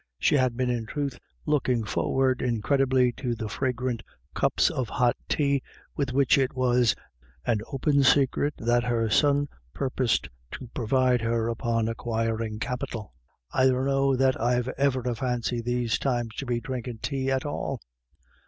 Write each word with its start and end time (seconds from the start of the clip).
She 0.17 0.33
had 0.33 0.57
been, 0.57 0.71
in 0.71 0.87
truth, 0.87 1.19
look 1.45 1.69
ing 1.69 1.83
forward 1.83 2.41
incredibly 2.41 3.11
to 3.17 3.35
the 3.35 3.47
fragrant 3.47 4.01
cups 4.33 4.71
of 4.71 4.89
hot 4.89 5.15
tea 5.29 5.61
with 5.95 6.11
which 6.11 6.39
it 6.39 6.55
was 6.55 6.95
an 7.45 7.59
open 7.71 8.01
secret 8.01 8.55
that 8.57 8.83
her 8.85 9.11
son 9.11 9.47
purposed 9.75 10.27
to 10.53 10.67
provide 10.73 11.21
her 11.21 11.49
upon 11.49 11.87
acquiring 11.87 12.57
capital." 12.57 13.13
I 13.53 13.67
dunno 13.67 14.15
that 14.15 14.41
I've 14.41 14.69
e'er 14.69 15.01
a 15.01 15.13
fancy 15.13 15.61
these 15.61 15.99
times 15.99 16.33
to 16.37 16.47
be 16.47 16.59
drinkin' 16.59 16.97
tay 16.97 17.29
at 17.29 17.45
all. 17.45 17.79